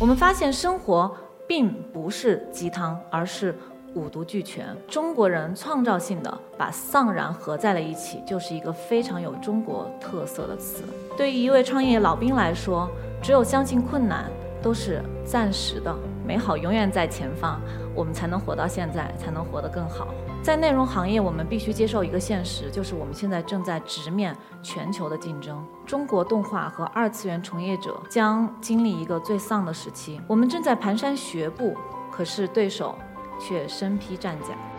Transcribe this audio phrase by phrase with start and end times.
[0.00, 1.14] 我们发现生活
[1.46, 3.54] 并不是鸡汤，而是
[3.92, 4.74] 五毒俱全。
[4.88, 10.84] 中国人创造性的把丧然合在了一起，就是一个非常有中国特色的词。
[11.18, 12.88] 对于一位创业老兵来说，
[13.22, 14.24] 只有相信困难
[14.62, 15.94] 都是暂时的，
[16.30, 17.60] 美好永远在前方，
[17.92, 20.14] 我们才能活到现在，才能活得更好。
[20.44, 25.60] 在内容行业，我们必须接受一个现实，就是我们现在正在直面全球的竞争。
[25.84, 30.20] 中国动画和二次元从业者将经历一个最丧的时期。
[30.28, 31.76] 我们正在蹒跚学步，
[32.12, 32.94] 可是对手
[33.40, 34.69] 却身披战甲。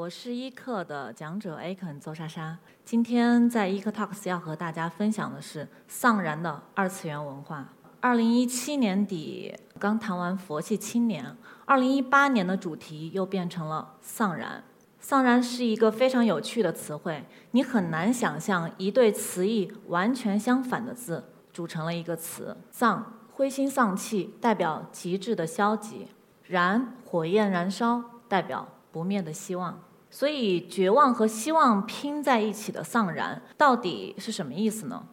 [0.00, 2.56] 我是伊课的讲者 Aken 邹莎莎。
[2.86, 7.68] 今天在伊课 Talks 要和大家分享的是丧然的二次元文化。
[8.00, 14.64] 二零一七年底刚谈完佛系青年，二零一八年的主题又变成了丧然。
[15.00, 21.22] 丧然是一个非常有趣的词汇，你很难想象一对词义完全相反的字
[21.52, 22.56] 组成了一个词。
[22.70, 26.06] 丧，灰心丧气，代表极致的消极；
[26.46, 29.78] 燃，火焰燃烧，代表不灭的希望。
[30.10, 35.06] 所以，绝望和希望拼在一起的丧然，到底是什么意思呢？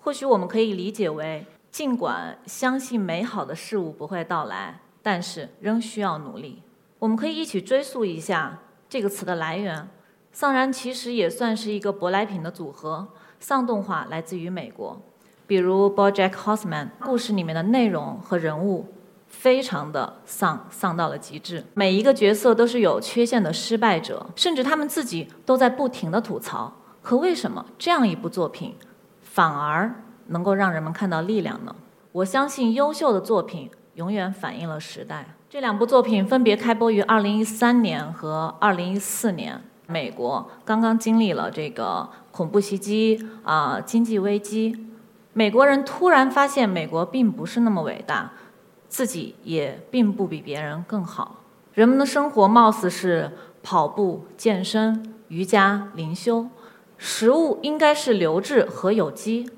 [0.00, 6.62] 或许我们可以理解为，尽管相信美好的事物不会到来，但是仍需要努力。
[6.98, 9.88] 我们可以一起追溯一下这个词的来源。
[10.32, 13.08] 丧然其实也算是一个舶来品的组合。
[13.38, 15.00] 丧动画来自于美国，
[15.46, 18.86] 比如《BoJack Horseman》故事里面的内容和人物。
[19.30, 21.64] 非常的丧，丧到了极致。
[21.72, 26.70] 每一个角色都是有缺陷的失败者，甚至他们自己都在不停的吐槽。
[27.00, 28.76] 可为什么这样一部作品，
[29.22, 31.74] 反而能够让人们看到力量呢？
[32.12, 35.36] 我相信优秀的作品永远反映了时代。
[35.48, 39.62] 这两部作品分别开播于二零一三年和二零一四年。
[39.86, 44.86] 美国刚刚经历了这个恐怖袭击啊，经济危机，
[45.32, 48.30] 美国人突然发现美国并不是那么伟大。
[48.90, 51.36] 自己也并不比别人更好。
[51.72, 53.30] 人们的生活貌似是
[53.62, 56.48] 跑步、健身、瑜伽、灵修，
[56.98, 59.48] 食物应该是流质和有机。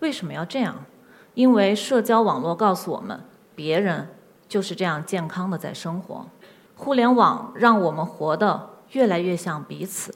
[0.00, 0.84] 为什么要这样？
[1.34, 3.20] 因为社交网络告诉我们，
[3.54, 4.08] 别人
[4.48, 6.26] 就是这样健康的在生活。
[6.74, 10.14] 互联网让我们活得越来越像彼此。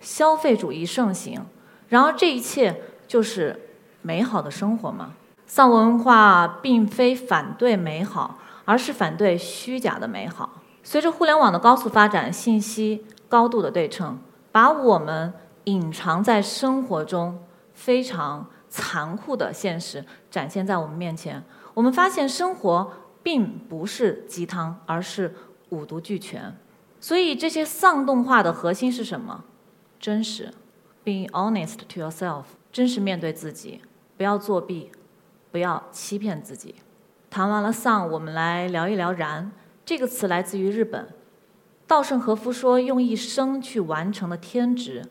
[0.00, 1.40] 消费主义盛行，
[1.88, 3.68] 然而这一切就是
[4.02, 5.14] 美好的生活吗？
[5.46, 10.62] 丧文化并非反对美好，而是反对虚假的美好。
[10.82, 14.18] 随着互联网的高速发展，信息高度的对称，
[14.52, 15.32] 把我们
[15.64, 17.42] 隐藏在生活中
[17.74, 21.42] 非常残酷的现实展现在我们面前。
[21.74, 22.92] 我们发现生活
[23.22, 25.34] 并不是鸡汤，而是
[25.70, 26.56] 五毒俱全。
[27.00, 29.44] 所以这些丧动画的核心是什么？
[30.00, 30.52] 真实
[31.04, 33.80] ，being honest to yourself，真实面对自己，
[34.16, 34.90] 不要作弊。
[35.56, 36.74] 不要欺骗自己。
[37.30, 39.50] 谈完了丧，我们来聊一聊燃。
[39.86, 41.08] 这个词来自于日本。
[41.86, 45.02] 稻盛和夫说：“用一生去完成的天职，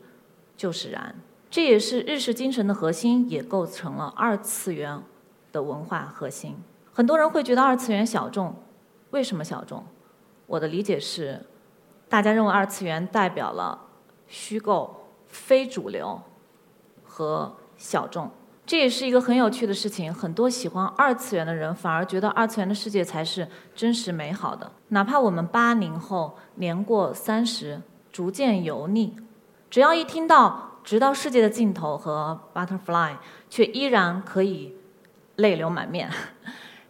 [0.56, 1.16] 就是燃。”
[1.50, 5.02] 这也是日式精神的核心，也构成了二次元
[5.50, 6.54] 的文化核心。
[6.92, 8.54] 很多人会觉得二次元小众，
[9.10, 9.84] 为什么小众？
[10.46, 11.44] 我的理解是，
[12.08, 13.76] 大家认为二次元代表了
[14.28, 16.22] 虚构、非主流
[17.02, 18.30] 和小众。
[18.66, 23.46] 这也是一个很有趣的事情，很多喜欢二次元的人反而觉得二次元的世界才是
[23.76, 24.72] 真实美好的。
[24.88, 29.14] 哪怕我们八零后年过三十，逐渐油腻，
[29.70, 33.18] 只要一听到“直到世界的尽头”和 “Butterfly”，
[33.48, 34.74] 却依然可以
[35.36, 36.10] 泪流满面。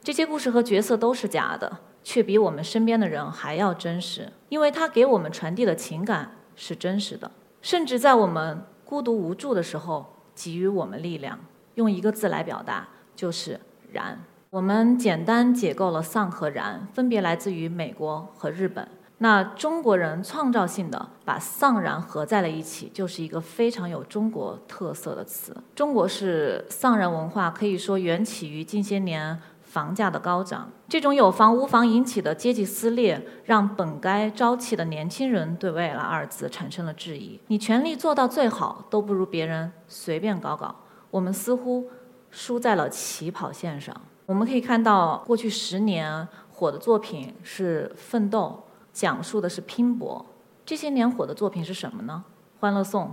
[0.03, 7.31] 这些故事和角色都是假的，却比我们身边的人还要真实，因为它给我们传递的情感是真实的，
[7.61, 11.39] 甚至在我们孤独无助的时候给予我们力量。
[11.77, 13.61] 用一个字来表达，就是
[13.93, 14.19] “燃”。
[14.51, 18.87] 我们简单解构了“丧”和“燃”，分别来自于美国和日本。
[19.19, 25.55] 那中国人创造性的把“丧然”合在了一起，就是一个非常有中国特色的词。
[25.75, 30.71] 中国是丧人文化，可以说缘起于近些年房价的高涨。
[30.89, 37.39] 这种有房无房引起的阶级撕裂，让本该朝气的年轻人对“未来”二字产生了质疑。
[37.49, 40.75] 你全力做到最好，都不如别人随便搞搞。
[41.11, 41.89] 我们似乎
[42.31, 43.95] 输在了起跑线上。
[44.27, 48.41] 我们可以看到，过去十年火的作品是《奋斗》
[48.93, 50.25] 《讲述的是拼搏。
[50.65, 52.25] 这些年火的作品是什么呢？
[52.61, 53.05] 《欢乐颂》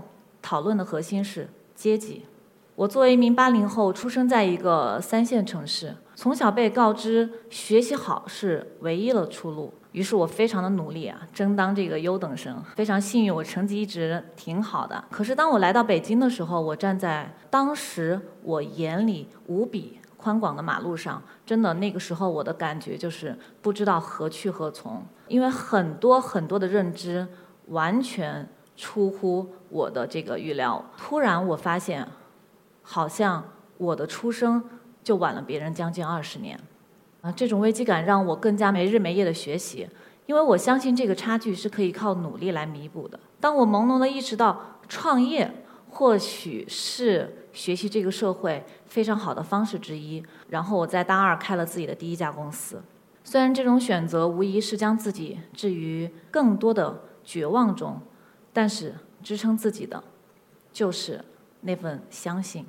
[0.41, 2.25] 讨论的核心是阶级。
[2.75, 9.71] 我作为一名八零后，出生在一个三线城市，从小被告知学习好是唯一的出路。
[9.93, 12.61] 于是我非常的努力啊，争当这个优等生。
[12.75, 15.01] 非常幸运，我成绩一直挺好的。
[15.09, 27.27] 可是当我来到北京的时候，我站在当时我眼里无比宽广的马路上，真的那个时候我的感觉就是不知道何去何从，因为很多很多的认知
[27.67, 30.83] 完全出乎我的这个预料。
[30.97, 32.07] 突然我发现，
[32.81, 33.43] 好像
[33.77, 34.63] 我的出生
[35.03, 36.59] 就晚了别人将近二十年。
[37.23, 39.87] 啊，这种危机感让我更加没日没夜的学习，
[40.25, 43.17] 因为我相信这个差距是可以靠努力来弥补的。
[43.39, 45.49] 当我朦胧的意识到创业
[45.89, 52.83] 或许是学习这个社会非常好的方式之一，然后我在大二开了自己的第一家公司。
[53.23, 58.01] 虽然这种选择无疑是将自己置于更多的绝望中，
[58.51, 60.03] 但是支撑自己的
[60.73, 61.23] 就是
[61.61, 62.65] 那份相信。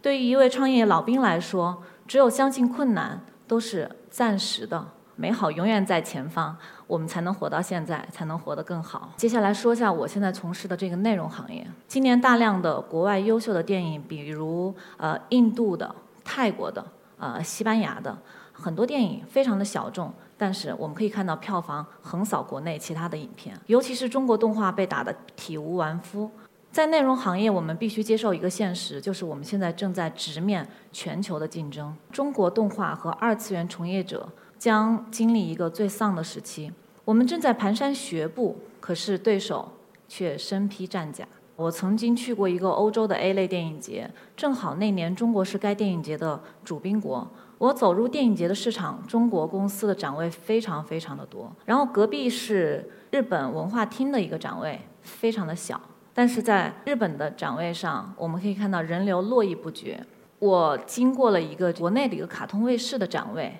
[0.00, 3.24] 对于一位创业老兵来说，只有相信困难。
[3.50, 4.86] 都是暂时的，
[5.16, 6.56] 美好永远在前方，
[6.86, 9.12] 我们才能活到现在，才能活得更好。
[9.16, 11.66] 接下来说一下我现在从事的这个内容行业。
[11.88, 15.92] 今年大量的国外优秀的电影，比如呃印度的、
[16.22, 16.86] 泰国的、
[17.18, 18.16] 呃西班牙的，
[18.52, 26.30] 很多电影非常的小众，但是我们可以看到票房横扫国内其他的影片，尤其是中国动画被打得体无完肤。
[26.72, 31.96] 在内容行业，我们必须接受一个现实，就是我们现在正在直面全球的竞争。
[32.12, 36.70] 中国动画和二次元从业者将经历一个最丧的时期。
[37.04, 39.72] 我们正在蹒跚学步，可是对手
[40.06, 41.26] 却身披战甲。
[41.56, 47.28] 我曾经去过一个欧洲的 A 类电影节，正好那年中国是该电影节的主宾国。
[47.58, 55.78] 我走入电影节的市场，中国公司的展位非常非常的多，然后隔壁是日本文化厅的一个展位，非常的小。
[56.20, 59.98] 但是在日本的展位上，我们可以看到人流络绎不绝。
[60.38, 63.58] 我经过了一个国内的一个卡通卫视的展位，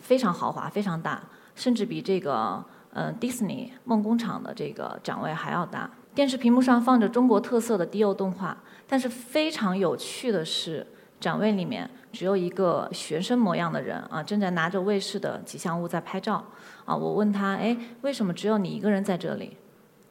[0.00, 1.22] 非常豪华，非常大，
[1.54, 2.64] 甚至比这个
[2.94, 5.88] 嗯迪士尼梦工厂的这个展位还要大。
[6.16, 8.56] 电视屏幕上放着中国特色的低幼动画，
[8.88, 10.84] 但是非常有趣的是，
[11.20, 16.44] 展位里面只有一个学生模样的人啊，正在拿着卫视的吉祥物在拍照。
[16.86, 19.56] 啊，我问他，哎，为什么只有你一个人在这里？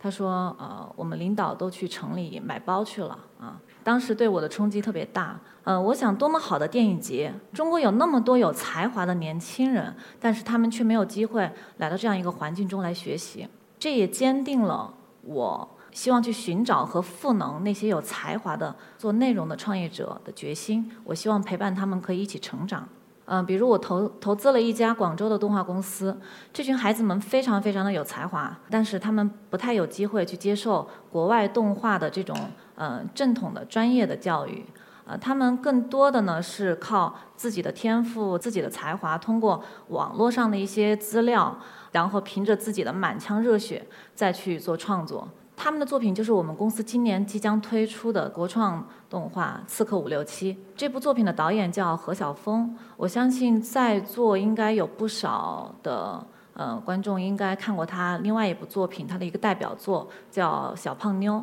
[0.03, 5.39] 他说：“呃，我们领导都去城里买包去了啊。”当时对我的冲击特别大。
[5.63, 13.47] 呃，我想多么好的电影节，中国有那么多有才华的年轻人，但是他们却没有机会来到这样一个环境中来学习。
[13.79, 20.91] 这也坚定了我希望去寻找和赋能那些有才华的做内容的创业者的决心。
[21.05, 22.89] 我希望陪伴他们可以一起成长。
[23.25, 26.19] 嗯，比如我投投资了一家广州的动画公司，
[26.51, 32.35] 这群孩子们非常非常的有才华，但是他们不太有机会去接受国外动画的这种
[32.75, 34.65] 嗯正统的专业的教育，
[35.05, 41.57] 呃，他们更多的呢是靠自己的天赋、自己的才华，通过网络上的一些资料，
[41.93, 45.27] 然后凭着自己的满腔热血再去做创作。
[45.55, 50.53] 他们的作品就是我们公司今年即将推出的国创动画《刺客伍六七》。
[50.75, 61.35] 这部作品的导演叫何晓峰，我相信在座应该有不少的呃观众应该看过他另外一部作品，他的一个代表作叫《小胖妞》。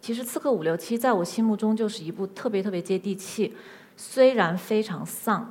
[0.00, 3.54] 其实《刺客伍六七》在我心目中就是一部特别特别接地气，
[3.96, 5.50] 虽然非常丧，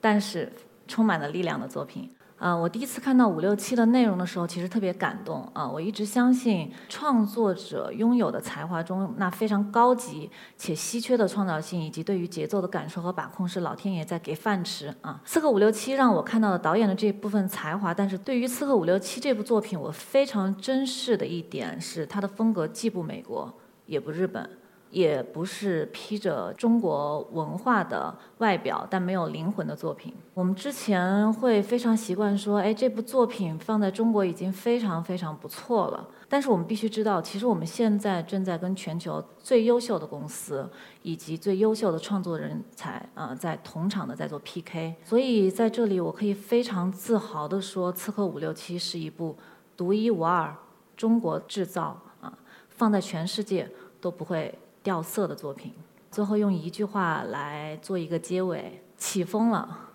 [0.00, 0.52] 但是
[0.86, 2.10] 充满了力量的作品。
[2.38, 5.66] 啊，我第一次看到五六七的内容的时候，其实特别感动啊！
[5.66, 15.18] 我一直相信创作者拥有的才华中那非常高级且稀缺的创造性，以及对于节奏的感受和把控，是老天爷在给饭吃啊！
[15.24, 23.50] 刺客伍六七让我看到了导演的这部分才华，但是对于刺客伍六七这部作品，我非常珍视的一点是，它的风格既不美国，
[23.86, 24.46] 也不日本。
[24.90, 30.14] 也不是披着中国文化的外表但没有灵魂的作品。
[30.32, 36.08] 我们之前会非常习惯说，哎，这部作品放在中国已经非常非常不错了。
[36.28, 40.68] 但是我们必须知道，其实我们现在正在跟全球最优秀的公司
[41.02, 44.94] 以及最优秀的创作人才啊，在同场的在做 PK。
[45.04, 49.36] 所以在这里，我可以非常自豪地说，《刺客伍六七》是一部
[49.76, 50.54] 独一无二、
[50.96, 52.32] 中国制造啊，
[52.68, 54.56] 放在全世界都不会。
[54.86, 55.72] 掉色的作品，
[56.12, 59.90] 最后用一句话来做一个结尾：起风了，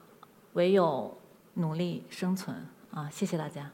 [0.51, 1.17] 唯有
[1.53, 3.09] 努力生存啊！
[3.09, 3.71] 谢谢大家。